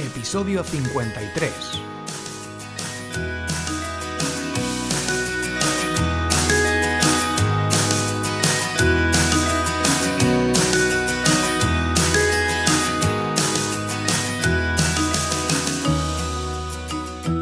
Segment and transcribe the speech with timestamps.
[0.00, 1.52] episodio 53.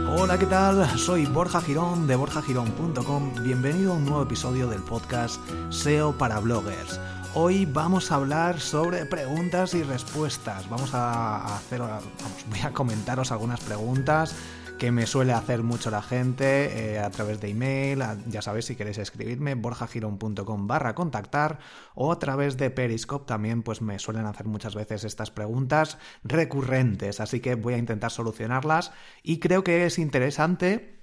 [0.09, 0.99] Hola, ¿qué tal?
[0.99, 3.35] Soy Borja Girón de borjagirón.com.
[3.43, 5.41] Bienvenido a un nuevo episodio del podcast
[5.71, 7.01] SEO para bloggers.
[7.41, 10.69] Hoy vamos a hablar sobre preguntas y respuestas.
[10.69, 12.05] Vamos a hacer, vamos,
[12.51, 14.35] voy a comentaros algunas preguntas
[14.77, 18.75] que me suele hacer mucho la gente eh, a través de email, ya sabéis si
[18.75, 21.61] queréis escribirme, borjagirón.com barra contactar
[21.95, 27.21] o a través de Periscope también pues me suelen hacer muchas veces estas preguntas recurrentes,
[27.21, 28.91] así que voy a intentar solucionarlas
[29.23, 30.98] y creo que es interesante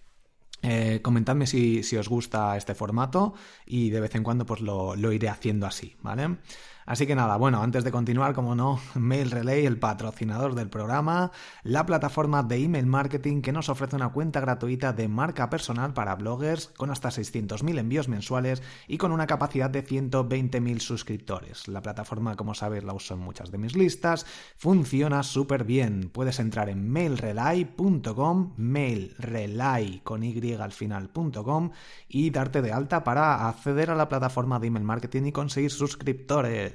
[0.62, 3.34] eh, comentadme si, os gusta este formato
[3.66, 6.38] y de vez en cuando pues lo, lo iré haciendo así, ¿vale?
[6.86, 11.32] Así que nada, bueno, antes de continuar, como no, Mail Relay, el patrocinador del programa,
[11.64, 16.16] la plataforma de email marketing que nos ofrece una cuenta gratuita de marca personal para
[16.16, 21.68] bloggers con hasta 600.000 envíos mensuales y con una capacidad de 120.000 suscriptores.
[21.68, 24.26] La plataforma, como sabéis, la uso en muchas de mis listas,
[24.56, 26.12] funciona súper bien.
[26.14, 31.72] Puedes entrar en mailrelay.com, mailrelay con y al final.com
[32.10, 36.75] y darte de alta para acceder a la plataforma de email marketing y conseguir suscriptores.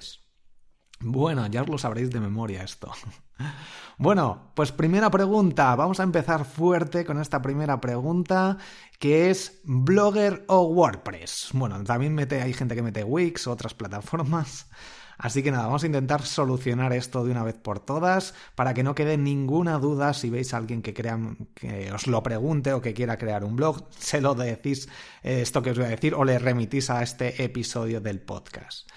[1.00, 2.92] Bueno, ya os lo sabréis de memoria esto.
[3.96, 5.76] Bueno, pues primera pregunta.
[5.76, 8.56] Vamos a empezar fuerte con esta primera pregunta,
[8.98, 11.50] que es Blogger o WordPress.
[11.52, 14.70] Bueno, también mete, hay gente que mete Wix, otras plataformas.
[15.18, 18.82] Así que nada, vamos a intentar solucionar esto de una vez por todas para que
[18.82, 21.18] no quede ninguna duda si veis a alguien que, crea,
[21.54, 24.88] que os lo pregunte o que quiera crear un blog, se lo decís
[25.22, 28.88] eh, esto que os voy a decir o le remitís a este episodio del podcast.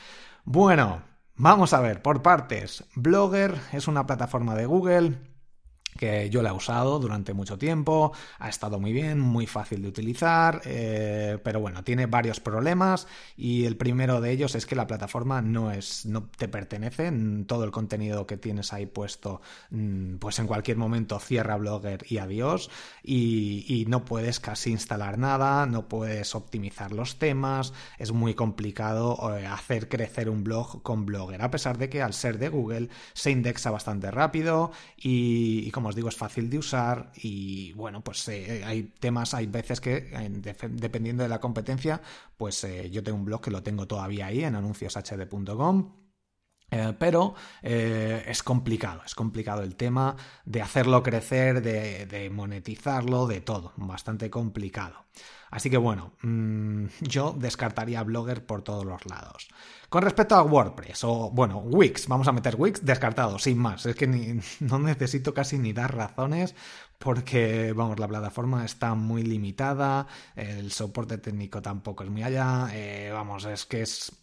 [0.46, 2.86] Bueno, vamos a ver, por partes.
[2.96, 5.33] Blogger es una plataforma de Google
[5.98, 9.88] que yo la he usado durante mucho tiempo, ha estado muy bien, muy fácil de
[9.88, 13.08] utilizar, eh, pero bueno, tiene varios problemas
[13.38, 17.12] y el primero de ellos es que la plataforma no es, no te pertenece,
[17.48, 19.42] todo el contenido que tienes ahí puesto,
[20.20, 22.70] pues en cualquier momento cierra Blogger y adiós
[23.04, 29.38] y, y no puedes casi instalar nada, no puedes optimizar los temas, es muy complicado
[29.38, 32.90] eh, hacer crecer un blog con Blogger, a pesar de que al ser de Google
[33.14, 38.04] se indexa bastante rápido y, y como os digo, es fácil de usar y bueno,
[38.04, 40.02] pues eh, hay temas, hay veces que
[40.72, 42.02] dependiendo de la competencia,
[42.38, 46.03] pues eh, yo tengo un blog que lo tengo todavía ahí en anuncioshd.com.
[46.74, 53.74] Eh, pero es complicado, es complicado el tema de hacerlo crecer, de monetizarlo, de todo,
[53.78, 55.06] bastante complicado.
[55.54, 59.48] Así que bueno, mm, yo descartaría Blogger por todos los lados.
[59.88, 63.86] Con respecto a WordPress, o bueno, Wix, vamos a meter Wix descartado, sin más.
[63.86, 64.08] Es que
[64.60, 66.56] no necesito casi ni dar razones
[66.98, 73.12] porque, vamos, la plataforma está muy limitada, el soporte técnico tampoco es muy allá, eh,
[73.14, 74.23] vamos, es que es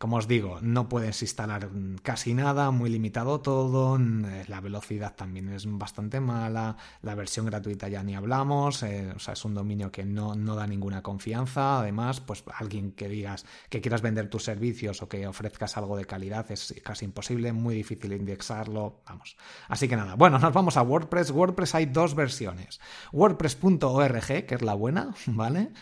[0.00, 1.68] como os digo, no puedes instalar
[2.02, 7.86] casi nada, muy limitado todo, eh, la velocidad también es bastante mala, la versión gratuita
[7.86, 11.80] ya ni hablamos, eh, o sea, es un dominio que no, no da ninguna confianza,
[11.80, 16.06] además, pues alguien que digas que quieras vender tus servicios o que ofrezcas algo de
[16.06, 19.36] calidad es casi imposible, muy difícil indexarlo, vamos.
[19.68, 21.30] Así que nada, bueno, nos vamos a WordPress.
[21.30, 22.80] WordPress hay dos versiones.
[23.12, 25.72] WordPress.org, que es la buena, ¿vale?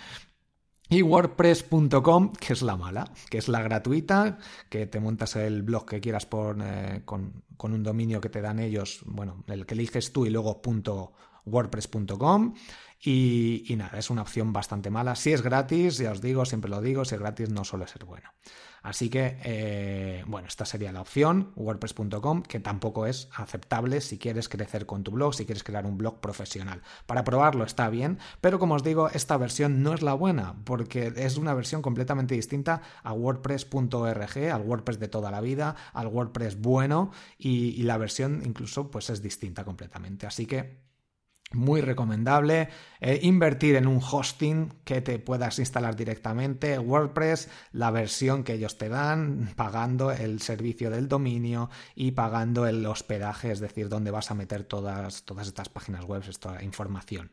[0.91, 4.39] Y WordPress.com, que es la mala, que es la gratuita,
[4.71, 8.41] que te montas el blog que quieras por, eh, con, con, un dominio que te
[8.41, 10.63] dan ellos, bueno, el que eliges tú y luego
[11.45, 12.55] .wordpress.com
[13.01, 15.15] y, nada, es una opción bastante mala.
[15.15, 18.05] Si es gratis, ya os digo, siempre lo digo, si es gratis no suele ser
[18.05, 18.31] bueno.
[18.83, 24.49] Así que, eh, bueno, esta sería la opción, wordpress.com, que tampoco es aceptable si quieres
[24.49, 26.83] crecer con tu blog, si quieres crear un blog profesional.
[27.07, 31.13] Para probarlo está bien, pero como os digo, esta versión no es la buena, porque
[31.17, 36.61] es una versión completamente distinta a wordpress.org, al WordPress de toda la vida, al WordPress
[36.61, 40.27] bueno, y, y la versión incluso pues es distinta completamente.
[40.27, 40.88] Así que
[41.53, 42.69] muy recomendable.
[43.01, 46.79] Eh, invertir en un hosting que te puedas instalar directamente.
[46.79, 52.85] WordPress, la versión que ellos te dan, pagando el servicio del dominio y pagando el
[52.87, 57.31] hospedaje, es decir, donde vas a meter todas, todas estas páginas web, esta información.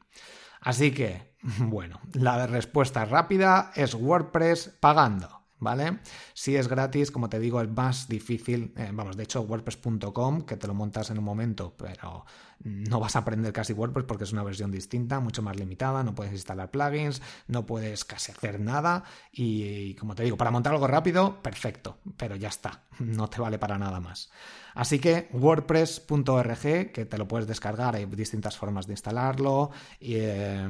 [0.61, 5.44] Así que, bueno, la respuesta rápida es WordPress pagando.
[5.59, 5.99] ¿Vale?
[6.33, 10.57] Si es gratis, como te digo, es más difícil, eh, vamos, de hecho WordPress.com, que
[10.57, 12.25] te lo montas en un momento, pero
[12.63, 16.15] no vas a aprender casi WordPress porque es una versión distinta, mucho más limitada, no
[16.15, 20.87] puedes instalar plugins, no puedes casi hacer nada y, como te digo, para montar algo
[20.87, 24.31] rápido, perfecto, pero ya está, no te vale para nada más.
[24.73, 30.67] Así que wordpress.org, que te lo puedes descargar, hay distintas formas de instalarlo y, eh,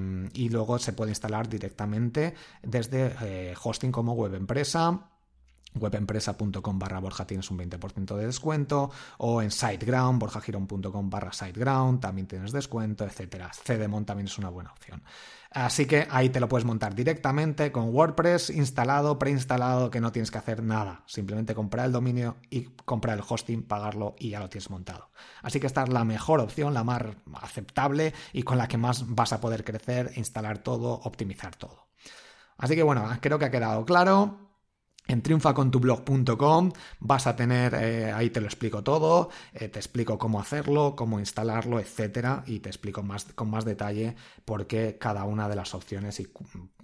[0.50, 4.75] luego se puede instalar directamente desde eh, hosting como web empresa
[5.80, 12.28] webempresa.com barra Borja tienes un 20% de descuento o en SiteGround, borjagiron.com barra SiteGround también
[12.28, 13.52] tienes descuento, etcétera.
[13.52, 15.04] CDMON también es una buena opción.
[15.52, 20.30] Así que ahí te lo puedes montar directamente con WordPress instalado, preinstalado, que no tienes
[20.30, 21.04] que hacer nada.
[21.06, 25.12] Simplemente comprar el dominio y comprar el hosting, pagarlo y ya lo tienes montado.
[25.42, 27.04] Así que esta es la mejor opción, la más
[27.42, 31.88] aceptable y con la que más vas a poder crecer, instalar todo, optimizar todo.
[32.58, 34.45] Así que bueno, creo que ha quedado claro.
[35.08, 40.40] En triunfacontublog.com vas a tener, eh, ahí te lo explico todo, eh, te explico cómo
[40.40, 44.16] hacerlo, cómo instalarlo, etcétera, y te explico más, con más detalle
[44.46, 46.28] por qué cada una de las opciones y,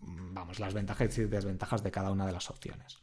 [0.01, 3.00] vamos, las ventajas y desventajas de cada una de las opciones.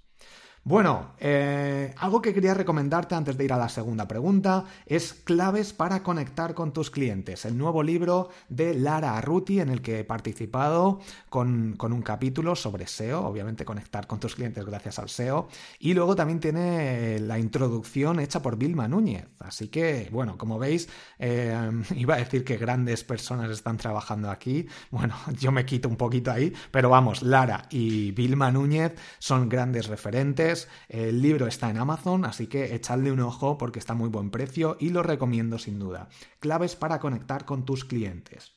[0.69, 5.73] Bueno, eh, algo que quería recomendarte antes de ir a la segunda pregunta es Claves
[5.73, 10.05] para conectar con tus clientes, el nuevo libro de Lara Arruti en el que he
[10.05, 11.01] participado
[11.31, 15.49] con, un capítulo sobre SEO, obviamente conectar con tus clientes gracias al SEO,
[15.79, 19.27] y luego también tiene la introducción hecha por Vilma Núñez.
[19.39, 21.57] Así que, bueno, como veis, eh,
[21.97, 26.31] iba a decir que grandes personas están trabajando aquí, bueno, yo me quito un poquito
[26.31, 30.58] ahí, pero vamos, Lara y Vilma Núñez son grandes referentes
[30.89, 34.31] el libro está en Amazon, así que echadle un ojo porque está a muy buen
[34.31, 36.09] precio y lo recomiendo sin duda.
[36.41, 38.53] Claves para conectar con tus clientes.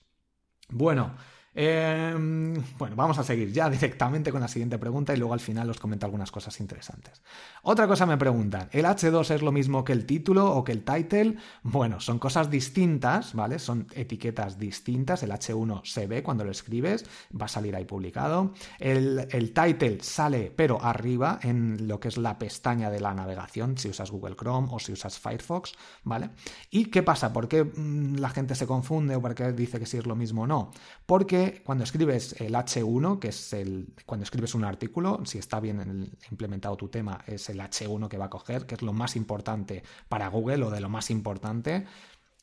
[0.69, 1.15] Bueno,
[1.53, 5.69] Em, bueno, vamos a seguir ya directamente con la siguiente pregunta y luego al final
[5.69, 7.21] os comento algunas cosas interesantes.
[7.63, 10.83] Otra cosa me preguntan, ¿el H2 es lo mismo que el título o que el
[10.83, 11.35] title?
[11.63, 13.59] Bueno, son cosas distintas, ¿vale?
[13.59, 15.23] Son etiquetas distintas.
[15.23, 17.05] El H1 se ve cuando lo escribes,
[17.39, 18.53] va a salir ahí publicado.
[18.79, 23.77] El, el title sale, pero arriba en lo que es la pestaña de la navegación,
[23.77, 26.29] si usas Google Chrome o si usas Firefox, ¿vale?
[26.69, 27.33] ¿Y qué pasa?
[27.33, 30.15] ¿Por qué mm, la gente se confunde o por qué dice que sí es lo
[30.15, 30.71] mismo o no?
[31.05, 36.11] Porque cuando escribes el H1, que es el cuando escribes un artículo, si está bien
[36.29, 39.83] implementado tu tema, es el H1 que va a coger, que es lo más importante
[40.09, 41.85] para Google o de lo más importante.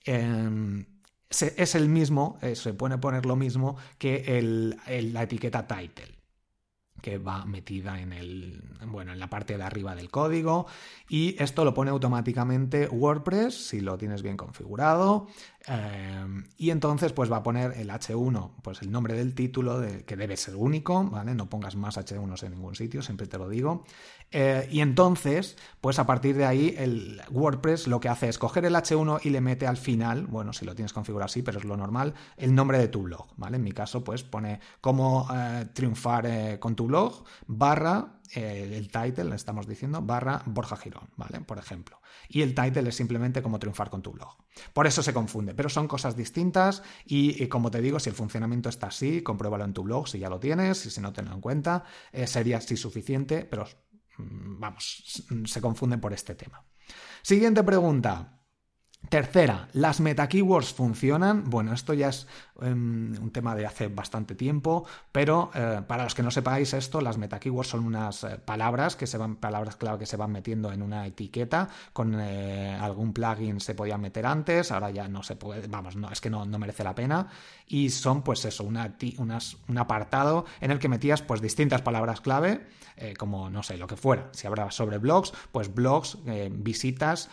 [0.05, 0.85] Em,
[1.31, 4.43] es el mismo, eh, se puede poner lo mismo que
[5.13, 6.19] la etiqueta title
[7.01, 10.67] que va metida en el bueno en la parte de arriba del código
[11.09, 15.29] y esto lo pone automáticamente WordPress si lo tienes bien configurado
[15.69, 20.17] Em, y entonces, pues va a poner el H1, pues el nombre del título, que
[20.17, 21.35] debe ser único, ¿vale?
[21.35, 23.85] No pongas más H1 en ningún sitio, siempre te lo digo.
[24.31, 28.65] Eh, y entonces, pues a partir de ahí, el WordPress lo que hace es coger
[28.65, 31.65] el H1 y le mete al final, bueno, si lo tienes configurado así, pero es
[31.65, 33.57] lo normal, el nombre de tu blog, ¿vale?
[33.57, 39.25] En mi caso, pues pone cómo eh, triunfar eh, con tu blog, barra el title,
[39.25, 41.41] le estamos diciendo, barra Borja Girón, ¿vale?
[41.41, 42.01] Por ejemplo.
[42.29, 44.37] Y el title es simplemente cómo triunfar con tu blog.
[44.73, 48.69] Por eso se confunde, pero son cosas distintas y, como te digo, si el funcionamiento
[48.69, 51.41] está así, compruébalo en tu blog si ya lo tienes y si no tenlo en
[51.41, 53.67] cuenta, eh, sería así suficiente, pero
[54.19, 56.65] mm, vamos, se confunden por este tema.
[57.23, 58.35] Siguiente pregunta.
[59.09, 61.49] Tercera, ¿las meta keywords funcionan?
[61.49, 62.27] Bueno, esto ya es
[62.61, 67.17] un tema de hace bastante tiempo, pero eh, para los que no sepáis esto, las
[67.17, 70.73] meta keywords son unas eh, palabras que se van, palabras clave que se van metiendo
[70.73, 71.69] en una etiqueta.
[71.93, 76.11] Con eh, algún plugin se podía meter antes, ahora ya no se puede, vamos, no,
[76.11, 77.29] es que no, no merece la pena.
[77.69, 82.67] Y son, pues eso, una, un apartado en el que metías pues distintas palabras clave,
[83.19, 84.31] como no sé, lo que fuera.
[84.33, 86.19] Si hablabas sobre blogs, pues blogs,
[86.51, 87.29] visitas,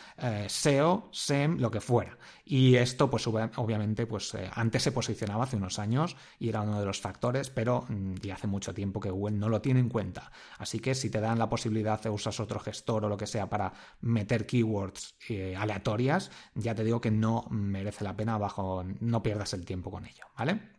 [0.48, 2.18] SEO, SEM lo que fuera.
[2.44, 6.86] Y esto, pues obviamente, pues antes se posicionaba hace unos años y era uno de
[6.86, 10.32] los factores, pero mm, ya hace mucho tiempo que Google no lo tiene en cuenta.
[10.58, 13.50] Así que si te dan la posibilidad de usar otro gestor o lo que sea
[13.50, 19.24] para meter keywords eh, aleatorias, ya te digo que no merece la pena bajo, no
[19.24, 20.75] pierdas el tiempo con ello, ¿vale?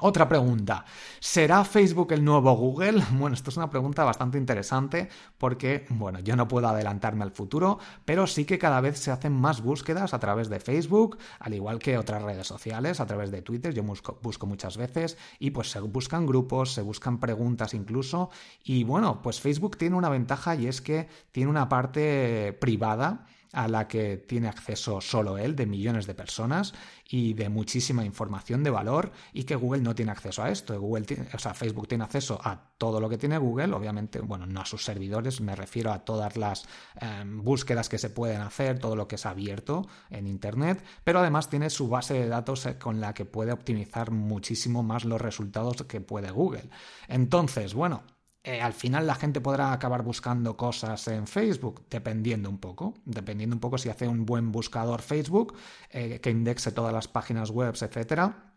[0.00, 0.84] Otra pregunta,
[1.20, 3.02] ¿será Facebook el nuevo Google?
[3.12, 7.78] Bueno, esto es una pregunta bastante interesante porque, bueno, yo no puedo adelantarme al futuro,
[8.04, 11.78] pero sí que cada vez se hacen más búsquedas a través de Facebook, al igual
[11.78, 15.70] que otras redes sociales, a través de Twitter, yo busco, busco muchas veces y pues
[15.70, 18.28] se buscan grupos, se buscan preguntas incluso.
[18.64, 23.24] Y bueno, pues Facebook tiene una ventaja y es que tiene una parte privada
[23.56, 26.74] a la que tiene acceso solo él, de millones de personas
[27.08, 30.78] y de muchísima información de valor y que Google no tiene acceso a esto.
[30.78, 34.60] Google o sea, Facebook tiene acceso a todo lo que tiene Google, obviamente, bueno, no
[34.60, 36.68] a sus servidores, me refiero a todas las
[37.00, 41.48] em, búsquedas que se pueden hacer, todo lo que es abierto en Internet, pero además
[41.48, 45.82] tiene su base de datos eh, con la que puede optimizar muchísimo más los resultados
[45.84, 46.68] que puede Google.
[47.08, 48.02] Entonces, bueno,
[48.46, 53.56] eh, al final la gente podrá acabar buscando cosas en Facebook, dependiendo un poco, dependiendo
[53.56, 55.56] un poco si hace un buen buscador Facebook
[55.90, 58.55] eh, que indexe todas las páginas web, etcétera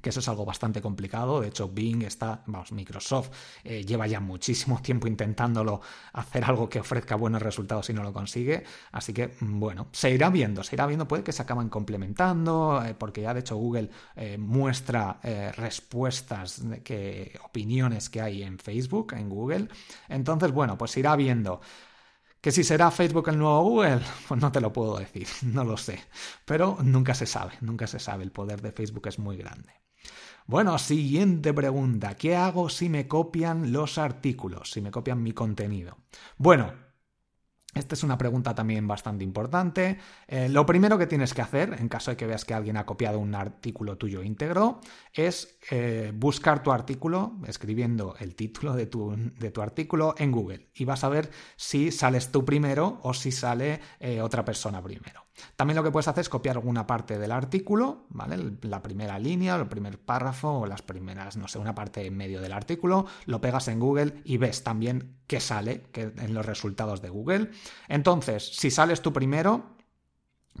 [0.00, 1.40] que eso es algo bastante complicado.
[1.40, 3.30] De hecho, Bing está, vamos, Microsoft
[3.62, 5.80] eh, lleva ya muchísimo tiempo intentándolo
[6.12, 8.64] hacer algo que ofrezca buenos resultados y no lo consigue.
[8.92, 12.94] Así que, bueno, se irá viendo, se irá viendo, puede que se acaban complementando, eh,
[12.94, 15.20] porque ya de hecho Google eh, muestra
[15.56, 16.62] respuestas,
[17.44, 19.68] opiniones que hay en Facebook, en Google.
[20.08, 21.60] Entonces, bueno, pues se irá viendo.
[22.44, 24.02] ¿Que si será Facebook el nuevo Google?
[24.28, 25.98] Pues no te lo puedo decir, no lo sé.
[26.44, 28.22] Pero nunca se sabe, nunca se sabe.
[28.22, 29.72] El poder de Facebook es muy grande.
[30.44, 32.16] Bueno, siguiente pregunta.
[32.16, 35.96] ¿Qué hago si me copian los artículos, si me copian mi contenido?
[36.36, 36.74] Bueno,
[37.74, 39.98] esta es una pregunta también bastante importante.
[40.28, 42.86] Eh, lo primero que tienes que hacer, en caso de que veas que alguien ha
[42.86, 44.80] copiado un artículo tuyo íntegro,
[45.12, 51.04] es eh, buscar tu artículo escribiendo el título de tu, artículo en Google y vas
[51.04, 55.23] a ver si sales tú primero o si sale eh, otra persona primero.
[55.56, 58.58] También lo que puedes hacer es copiar alguna parte del artículo, ¿vale?
[58.62, 62.40] La primera línea, el primer párrafo o las primeras, no sé, una parte en medio
[62.40, 67.08] del artículo, lo pegas en Google y ves también qué sale en los resultados de
[67.08, 67.50] Google.
[67.88, 69.73] Entonces, si sales tú primero,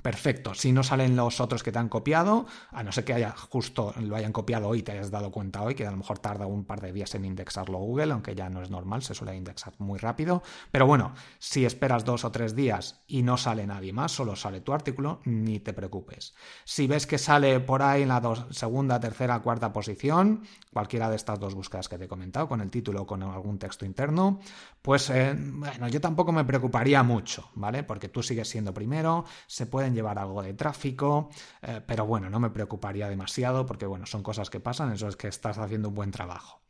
[0.02, 3.30] Perfecto, si no salen los otros que te han copiado, a no ser que haya
[3.30, 6.46] justo lo hayan copiado hoy te hayas dado cuenta hoy, que a lo mejor tarda
[6.46, 9.72] un par de días en indexarlo Google, aunque ya no es normal, se suele indexar
[9.78, 10.42] muy rápido.
[10.70, 14.60] Pero bueno, si esperas dos o tres días y no sale nadie más, solo sale
[14.60, 16.34] tu artículo, ni te preocupes.
[16.64, 21.38] Si ves que sale por ahí en la segunda, tercera, cuarta posición, cualquiera de estas
[21.38, 24.40] dos búsquedas que te he comentado, con el título o con algún texto interno,
[24.82, 27.84] pues eh, bueno, yo tampoco me preocuparía mucho, ¿vale?
[27.84, 31.28] Porque tú sigues siendo primero, se puede llevar algo de tráfico,
[31.60, 35.16] eh, pero bueno, no me preocuparía demasiado porque bueno, son cosas que pasan, eso es
[35.16, 36.62] que estás haciendo un buen trabajo.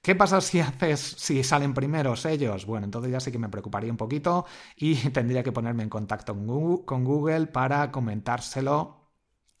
[0.00, 2.64] ¿Qué pasa si haces, si salen primeros ellos?
[2.64, 4.46] Bueno, entonces ya sí que me preocuparía un poquito
[4.76, 6.32] y tendría que ponerme en contacto
[6.86, 9.06] con Google para comentárselo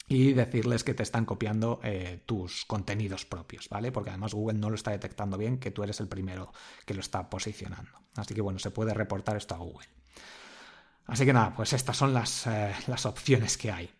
[0.08, 3.90] y decirles que te están copiando eh, tus contenidos propios, ¿vale?
[3.90, 6.52] Porque además Google no lo está detectando bien que tú eres el primero
[6.84, 7.90] que lo está posicionando.
[8.14, 9.88] Así que bueno, se puede reportar esto a Google.
[11.06, 13.90] Así que nada, pues estas son las, eh, las opciones que hay.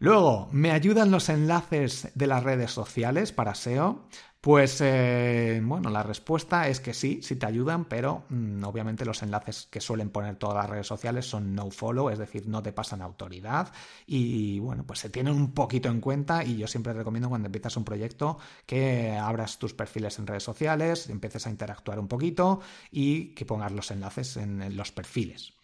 [0.00, 4.06] Luego, ¿me ayudan los enlaces de las redes sociales para SEO?
[4.40, 9.24] Pues eh, bueno, la respuesta es que sí, sí te ayudan, pero mm, obviamente los
[9.24, 12.72] enlaces que suelen poner todas las redes sociales son no follow, es decir, no te
[12.72, 13.72] pasan autoridad
[14.06, 17.76] y bueno, pues se tienen un poquito en cuenta y yo siempre recomiendo cuando empiezas
[17.76, 22.60] un proyecto que abras tus perfiles en redes sociales, empieces a interactuar un poquito
[22.92, 25.57] y que pongas los enlaces en los perfiles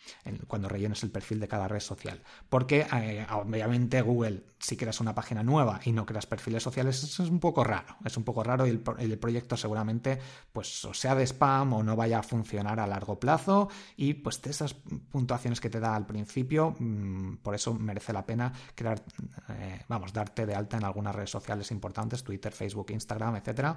[0.46, 2.23] cuando rellenes el perfil de cada red social.
[2.49, 7.18] Porque eh, obviamente Google, si creas una página nueva y no creas perfiles sociales, es
[7.18, 7.96] un poco raro.
[8.04, 10.18] Es un poco raro y el, proyecto seguramente
[10.52, 14.40] pues o sea de spam o no vaya a funcionar a largo plazo y pues
[14.42, 19.02] de esas puntuaciones que te da al principio, mm, por eso merece la pena crear,
[19.50, 23.76] eh, vamos, darte de alta en algunas redes sociales importantes, Twitter, Facebook, Instagram, etcétera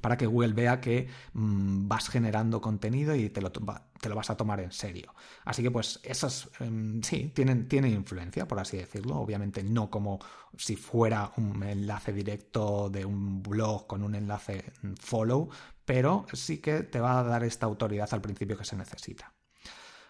[0.00, 4.30] para que Google vea que mm, vas generando contenido y te lo, te lo, vas
[4.30, 5.14] a tomar en serio.
[5.44, 9.16] Así que pues esas em, sí, tienen, tienen influencia, por así decirlo.
[9.16, 10.20] Obviamente no como
[10.56, 15.48] si fuera un enlace directo de un blog con un enlace follow,
[15.84, 19.33] pero sí que te va a dar esta autoridad al principio que se necesita.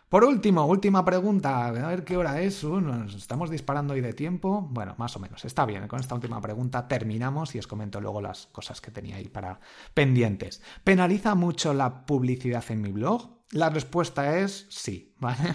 [0.09, 1.67] Por último, última pregunta.
[1.67, 2.63] A ver qué hora es.
[2.63, 4.69] Uh, nos estamos disparando hoy de tiempo.
[4.71, 5.45] Bueno, más o menos.
[5.45, 5.89] Está bien.
[5.89, 9.61] Con esta última pregunta terminamos y os comento luego las cosas que tenía ahí para
[9.93, 10.63] pendientes.
[10.85, 13.45] ¿Penaliza mucho la publicidad en mi blog?
[13.51, 15.55] La respuesta es sí, ¿vale?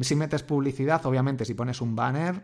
[0.00, 2.42] Si metes publicidad, obviamente si pones un banner,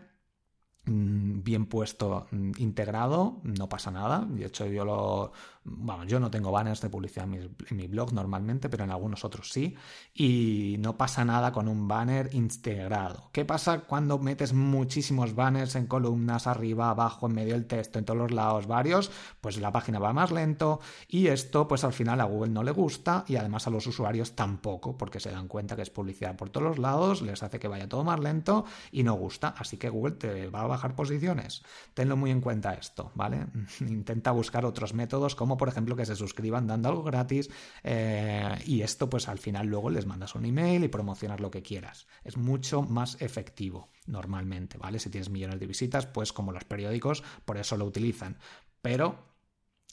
[0.85, 4.25] mm, bien puesto, mm, integrado, no pasa nada.
[4.29, 5.31] De hecho, yo lo,
[5.69, 9.51] bueno, yo no tengo banners de publicidad en mi, blog normalmente, pero en algunos otros
[9.51, 9.75] sí.
[10.13, 13.29] Y no pasa nada con un banner integrado.
[13.33, 18.05] ¿Qué pasa cuando metes muchísimos banners en columnas, arriba, abajo, en medio del texto, en
[18.05, 19.11] todos los lados, varios?
[19.41, 22.71] Pues la página va más lento y esto pues al final a Google no le
[22.71, 26.49] gusta y además a los usuarios tampoco, porque se dan cuenta que es publicidad por
[26.49, 29.49] todos los lados, les hace que vaya todo más lento y no gusta.
[29.57, 31.63] Así que Google te va a bajar posiciones.
[31.93, 33.47] Tenlo muy en cuenta esto, ¿vale?
[33.81, 37.49] Intenta buscar otros métodos, como por ejemplo que se suscriban dando algo gratis
[37.83, 41.63] eh, y esto pues al final luego les mandas un email y promocionas lo que
[41.63, 42.07] quieras.
[42.23, 44.99] Es mucho más efectivo normalmente, ¿vale?
[44.99, 48.37] Si tienes millones de visitas, pues como los periódicos, por eso lo utilizan.
[48.81, 49.37] Pero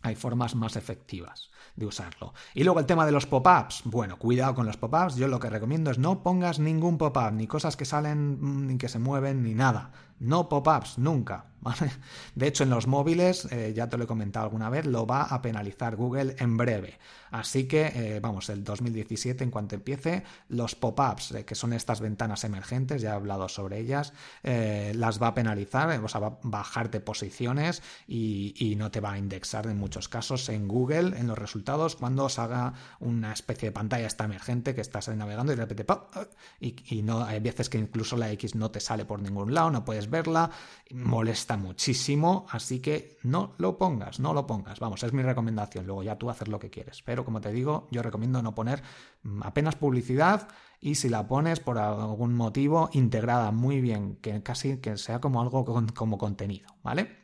[0.04, 2.34] hay formas más efectivas de usarlo.
[2.52, 3.82] Y luego el tema de los pop-ups.
[3.86, 5.16] Bueno, cuidado con los pop-ups.
[5.16, 8.90] Yo lo que recomiendo es no pongas ningún pop-up, ni cosas que salen, ni que
[8.90, 9.92] se mueven, ni nada.
[10.18, 11.54] No pop-ups, nunca.
[12.34, 15.22] De hecho, en los móviles, eh, ya te lo he comentado alguna vez, lo va
[15.22, 16.98] a penalizar Google en breve.
[17.30, 22.00] Así que, eh, vamos, el 2017, en cuanto empiece, los pop-ups, eh, que son estas
[22.00, 26.38] ventanas emergentes, ya he hablado sobre ellas, las va a penalizar, o sea, va a
[26.42, 31.38] bajarte posiciones y, no te va a indexar en muchos casos en Google, en los
[31.38, 35.62] resultados, cuando os haga una especie de pantalla esta emergente que estás navegando y de
[35.62, 36.12] repente, ¡pop!
[36.60, 39.70] Y, y no, hay veces que incluso la X no te sale por ningún lado,
[39.70, 40.50] no puedes verla,
[40.92, 44.80] molesta muchísimo, así que no lo pongas, no lo pongas.
[44.80, 45.86] Vamos, es mi recomendación.
[45.86, 47.02] Luego ya tú haces lo que quieres.
[47.02, 48.82] Pero como te digo, yo recomiendo no poner
[49.22, 50.48] mm, apenas publicidad
[50.80, 55.40] y si la pones por algún motivo integrada muy bien, que casi que sea como
[55.40, 57.23] algo como contenido, ¿vale?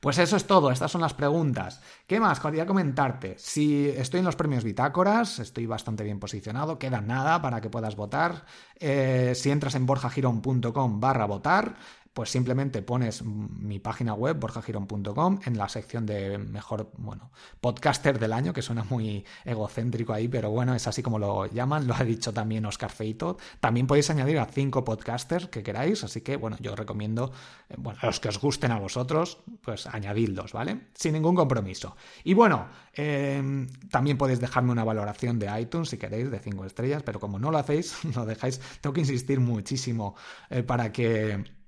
[0.00, 1.82] Pues eso es todo, estas son las preguntas.
[2.06, 2.40] ¿Qué más?
[2.40, 3.34] Quería comentarte.
[3.38, 7.96] Si estoy en los premios Bitácoras, estoy bastante bien posicionado, queda nada para que puedas
[7.96, 8.46] votar.
[8.76, 11.76] Eh, si entras en borjagirón.com barra votar,
[12.12, 18.32] pues simplemente pones mi página web, borjagirón.com, en la sección de mejor, bueno, podcaster del
[18.32, 22.02] año, que suena muy egocéntrico ahí, pero bueno, es así como lo llaman, lo ha
[22.02, 23.38] dicho también Oscar Feito.
[23.60, 27.32] También podéis añadir a cinco podcasters que queráis, así que bueno, yo recomiendo,
[27.68, 30.88] eh, bueno, a los que os gusten a vosotros, pues añadidlos, ¿vale?
[30.94, 31.96] Sin ningún compromiso.
[32.24, 37.02] Y bueno, em, también podéis dejarme una valoración de iTunes si queréis, de cinco estrellas,
[37.04, 40.16] pero como no lo hacéis, lo dejáis, tengo que insistir muchísimo
[40.50, 41.59] eh, para que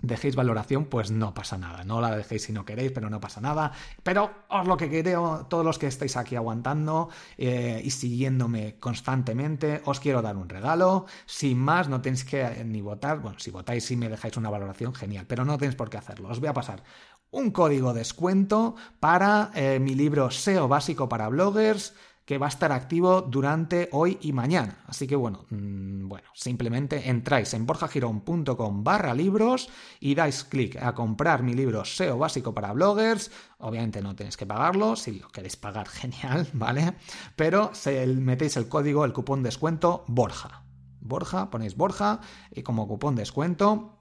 [0.00, 1.84] dejéis valoración, pues no pasa nada.
[1.84, 3.72] No la dejéis si no queréis, pero no pasa nada.
[4.02, 9.82] Pero os lo que quiero, todos los que estáis aquí aguantando eh, y siguiéndome constantemente,
[9.84, 11.06] os quiero dar un regalo.
[11.26, 13.20] Sin más, no tenéis que eh, ni votar.
[13.20, 16.28] Bueno, si votáis y me dejáis una valoración, genial, pero no tenéis por qué hacerlo.
[16.28, 16.82] Os voy a pasar
[17.30, 21.94] un código descuento para eh, mi libro SEO básico para bloggers
[22.26, 24.82] que va a estar activo durante hoy y mañana.
[24.86, 30.94] Así que bueno, mm, bueno, simplemente entráis en borjagirón.com barra libros y dais clic a
[30.94, 33.30] comprar mi libro SEO básico para bloggers.
[33.58, 36.94] Obviamente no tenéis que pagarlo, si lo queréis pagar, genial, ¿vale?
[37.36, 40.64] Pero se metéis el código, el cupón descuento Borja.
[41.00, 43.95] Borja, ponéis Borja y como cupón descuento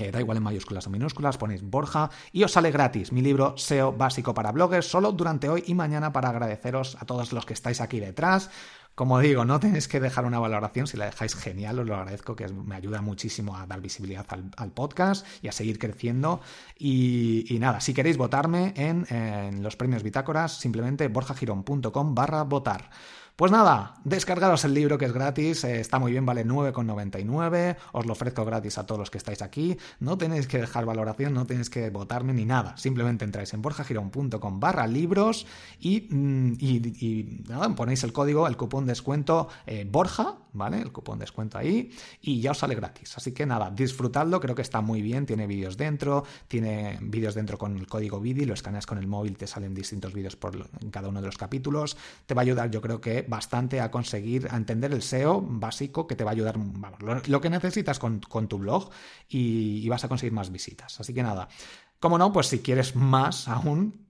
[0.00, 3.54] eh, da igual en mayúsculas o minúsculas, ponéis Borja y os sale gratis mi libro
[3.56, 7.52] SEO básico para bloggers solo durante hoy y mañana para agradeceros a todos los que
[7.52, 8.50] estáis aquí detrás.
[8.94, 12.36] Como digo, no tenéis que dejar una valoración, si la dejáis genial, os lo agradezco,
[12.36, 16.42] que me ayuda muchísimo a dar visibilidad al, podcast y a seguir creciendo.
[16.78, 22.90] Y, nada, si queréis votarme en, en los premios Bitácoras, simplemente borjagirón.com barra votar.
[23.40, 28.04] Pues nada, descargaros el libro que es gratis, eh, está muy bien, vale 9,99, os
[28.04, 31.46] lo ofrezco gratis a todos los que estáis aquí, no tenéis que dejar valoración, no
[31.46, 35.46] tenéis que votarme ni nada, simplemente entráis en borjagirón.com barra libros
[35.80, 40.80] mm, y, nada, ponéis el código, el cupón descuento eh, Borja, ¿vale?
[40.80, 43.16] El cupón descuento ahí y ya os sale gratis.
[43.16, 47.58] Así que nada, disfrutadlo, creo que está muy bien, tiene vídeos dentro, tiene vídeos dentro
[47.58, 50.90] con el código BIDI, lo escaneas con el móvil, te salen distintos vídeos por en
[50.90, 54.48] cada uno de los capítulos, te va a ayudar yo creo que bastante a conseguir,
[54.50, 56.58] a entender el SEO básico que te va a ayudar,
[57.26, 58.90] lo, que necesitas con, tu blog
[59.28, 61.00] y, vas a conseguir más visitas.
[61.00, 61.48] Así que nada,
[61.98, 64.09] como no, pues si quieres más aún,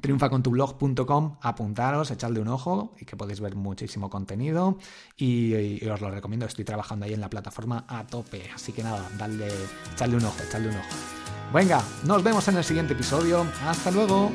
[0.00, 4.78] triunfacontublog.com, apuntaros, echadle un ojo y que podéis ver muchísimo contenido
[5.16, 9.08] y, os lo recomiendo, estoy trabajando ahí en la plataforma a tope, así que nada,
[9.18, 9.48] dale,
[9.92, 10.88] echadle un ojo, echadle un ojo.
[11.52, 14.30] Venga, nos vemos en el siguiente episodio, hasta luego.